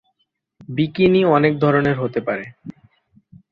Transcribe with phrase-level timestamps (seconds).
[0.69, 2.45] Bikini অনেক ধরনের হতে পারে।